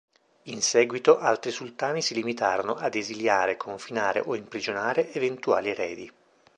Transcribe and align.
In 0.45 0.63
seguito 0.63 1.19
altri 1.19 1.51
sultani 1.51 2.01
si 2.01 2.15
limitarono 2.15 2.73
ad 2.73 2.95
esiliare, 2.95 3.55
confinare 3.55 4.19
o 4.25 4.35
imprigionare 4.35 5.13
eventuali 5.13 5.69
eredi. 5.69 6.11